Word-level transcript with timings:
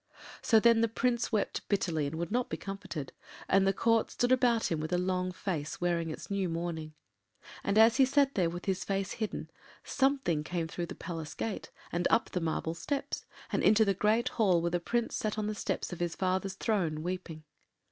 So 0.41 0.59
then 0.59 0.81
the 0.81 0.87
Prince 0.87 1.31
wept 1.31 1.61
bitterly, 1.69 2.07
and 2.07 2.15
would 2.15 2.31
not 2.31 2.49
be 2.49 2.57
comforted, 2.57 3.11
and 3.47 3.67
the 3.67 3.71
Court 3.71 4.09
stood 4.09 4.31
about 4.31 4.71
him 4.71 4.79
with 4.79 4.91
a 4.91 4.97
long 4.97 5.31
face, 5.31 5.79
wearing 5.79 6.09
its 6.09 6.31
new 6.31 6.49
mourning. 6.49 6.95
And 7.63 7.77
as 7.77 7.97
he 7.97 8.05
sat 8.05 8.33
there 8.33 8.49
with 8.49 8.65
his 8.65 8.83
face 8.83 9.11
hidden 9.11 9.51
Something 9.83 10.43
came 10.43 10.67
through 10.67 10.87
the 10.87 10.95
Palace 10.95 11.35
gate 11.35 11.69
and 11.91 12.07
up 12.09 12.31
the 12.31 12.41
marble 12.41 12.73
stairs 12.73 13.27
and 13.51 13.61
into 13.61 13.85
the 13.85 13.93
great 13.93 14.29
hall 14.29 14.59
where 14.59 14.71
the 14.71 14.79
Prince 14.79 15.15
sat 15.15 15.37
on 15.37 15.45
the 15.45 15.53
steps 15.53 15.93
of 15.93 15.99
his 15.99 16.15
father’s 16.15 16.55
throne 16.55 17.03
weeping. 17.03 17.43